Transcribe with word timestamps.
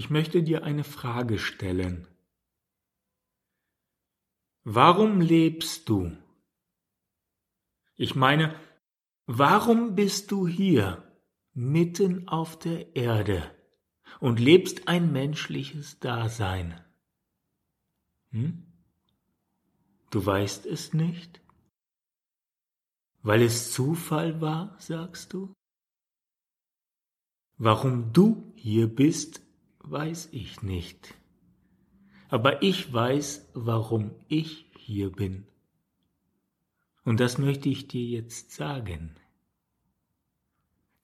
Ich 0.00 0.08
möchte 0.08 0.42
dir 0.42 0.64
eine 0.64 0.82
Frage 0.82 1.38
stellen. 1.38 2.08
Warum 4.64 5.20
lebst 5.20 5.90
du? 5.90 6.16
Ich 7.96 8.14
meine, 8.14 8.58
warum 9.26 9.94
bist 9.96 10.30
du 10.30 10.48
hier, 10.48 11.06
mitten 11.52 12.28
auf 12.28 12.58
der 12.58 12.96
Erde 12.96 13.54
und 14.20 14.40
lebst 14.40 14.88
ein 14.88 15.12
menschliches 15.12 15.98
Dasein? 15.98 16.82
Hm? 18.30 18.72
Du 20.08 20.24
weißt 20.24 20.64
es 20.64 20.94
nicht? 20.94 21.42
Weil 23.20 23.42
es 23.42 23.70
Zufall 23.70 24.40
war, 24.40 24.76
sagst 24.78 25.34
du? 25.34 25.52
Warum 27.58 28.14
du 28.14 28.54
hier 28.56 28.88
bist, 28.88 29.42
weiß 29.90 30.28
ich 30.32 30.62
nicht. 30.62 31.14
Aber 32.28 32.62
ich 32.62 32.92
weiß, 32.92 33.50
warum 33.54 34.12
ich 34.28 34.66
hier 34.76 35.10
bin. 35.10 35.46
Und 37.04 37.20
das 37.20 37.38
möchte 37.38 37.68
ich 37.68 37.88
dir 37.88 38.04
jetzt 38.04 38.52
sagen. 38.52 39.16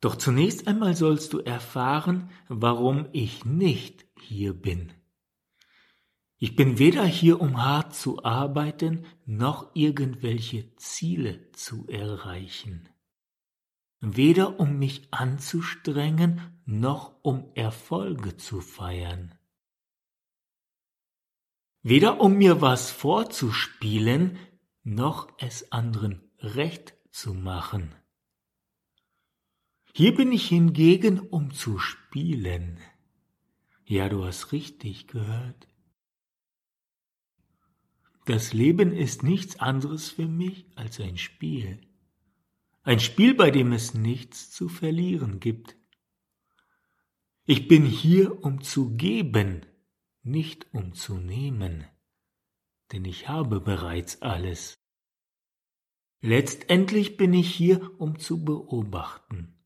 Doch 0.00 0.16
zunächst 0.16 0.68
einmal 0.68 0.94
sollst 0.94 1.32
du 1.32 1.38
erfahren, 1.38 2.28
warum 2.48 3.06
ich 3.12 3.46
nicht 3.46 4.04
hier 4.20 4.52
bin. 4.52 4.92
Ich 6.36 6.56
bin 6.56 6.78
weder 6.78 7.06
hier, 7.06 7.40
um 7.40 7.64
hart 7.64 7.94
zu 7.94 8.22
arbeiten, 8.22 9.06
noch 9.24 9.70
irgendwelche 9.74 10.76
Ziele 10.76 11.50
zu 11.52 11.86
erreichen. 11.88 12.88
Weder 14.06 14.60
um 14.60 14.78
mich 14.78 15.08
anzustrengen, 15.12 16.60
noch 16.66 17.14
um 17.22 17.50
Erfolge 17.54 18.36
zu 18.36 18.60
feiern. 18.60 19.34
Weder 21.82 22.20
um 22.20 22.36
mir 22.36 22.60
was 22.60 22.90
vorzuspielen, 22.90 24.38
noch 24.82 25.28
es 25.38 25.72
anderen 25.72 26.20
recht 26.38 26.94
zu 27.10 27.32
machen. 27.32 27.94
Hier 29.94 30.14
bin 30.14 30.32
ich 30.32 30.48
hingegen, 30.48 31.20
um 31.20 31.54
zu 31.54 31.78
spielen. 31.78 32.80
Ja, 33.86 34.10
du 34.10 34.24
hast 34.24 34.52
richtig 34.52 35.06
gehört. 35.06 35.66
Das 38.26 38.52
Leben 38.52 38.92
ist 38.92 39.22
nichts 39.22 39.60
anderes 39.60 40.10
für 40.10 40.26
mich 40.26 40.66
als 40.74 41.00
ein 41.00 41.16
Spiel. 41.16 41.80
Ein 42.84 43.00
Spiel, 43.00 43.34
bei 43.34 43.50
dem 43.50 43.72
es 43.72 43.94
nichts 43.94 44.50
zu 44.50 44.68
verlieren 44.68 45.40
gibt. 45.40 45.74
Ich 47.46 47.66
bin 47.66 47.86
hier, 47.86 48.44
um 48.44 48.60
zu 48.60 48.94
geben, 48.94 49.64
nicht 50.22 50.66
um 50.74 50.92
zu 50.92 51.16
nehmen, 51.16 51.86
denn 52.92 53.06
ich 53.06 53.26
habe 53.26 53.60
bereits 53.60 54.20
alles. 54.20 54.74
Letztendlich 56.20 57.16
bin 57.16 57.32
ich 57.32 57.54
hier, 57.54 57.90
um 57.98 58.18
zu 58.18 58.44
beobachten. 58.44 59.58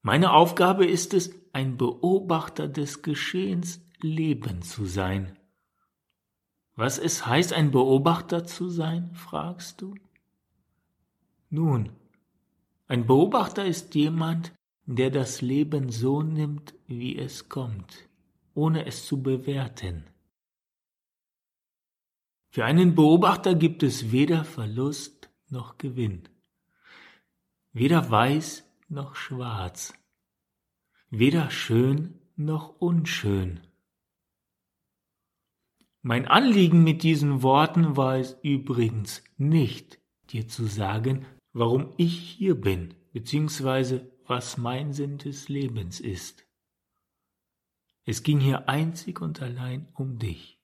Meine 0.00 0.32
Aufgabe 0.32 0.86
ist 0.86 1.12
es, 1.12 1.34
ein 1.52 1.76
Beobachter 1.76 2.66
des 2.66 3.02
Geschehens 3.02 3.80
Leben 4.00 4.62
zu 4.62 4.86
sein. 4.86 5.38
Was 6.76 6.98
es 6.98 7.26
heißt, 7.26 7.52
ein 7.52 7.70
Beobachter 7.70 8.44
zu 8.44 8.68
sein, 8.70 9.14
fragst 9.14 9.82
du? 9.82 9.94
Nun, 11.48 11.90
ein 12.86 13.06
Beobachter 13.06 13.64
ist 13.64 13.94
jemand, 13.94 14.52
der 14.84 15.10
das 15.10 15.40
Leben 15.40 15.90
so 15.90 16.22
nimmt, 16.22 16.74
wie 16.86 17.18
es 17.18 17.48
kommt, 17.48 18.08
ohne 18.54 18.86
es 18.86 19.06
zu 19.06 19.22
bewerten. 19.22 20.04
Für 22.48 22.64
einen 22.64 22.94
Beobachter 22.94 23.54
gibt 23.54 23.82
es 23.82 24.12
weder 24.12 24.44
Verlust 24.44 25.30
noch 25.48 25.78
Gewinn, 25.78 26.28
weder 27.72 28.08
weiß 28.08 28.64
noch 28.88 29.16
schwarz, 29.16 29.92
weder 31.10 31.50
schön 31.50 32.20
noch 32.36 32.80
unschön. 32.80 33.60
Mein 36.02 36.28
Anliegen 36.28 36.84
mit 36.84 37.02
diesen 37.02 37.42
Worten 37.42 37.96
war 37.96 38.16
es 38.16 38.38
übrigens 38.42 39.24
nicht, 39.38 39.98
dir 40.30 40.46
zu 40.46 40.66
sagen, 40.66 41.26
warum 41.58 41.94
ich 41.96 42.18
hier 42.18 42.54
bin, 42.54 42.92
beziehungsweise 43.14 44.12
was 44.26 44.58
mein 44.58 44.92
Sinn 44.92 45.16
des 45.16 45.48
Lebens 45.48 46.00
ist. 46.00 46.46
Es 48.04 48.22
ging 48.22 48.40
hier 48.40 48.68
einzig 48.68 49.22
und 49.22 49.40
allein 49.40 49.88
um 49.94 50.18
dich. 50.18 50.55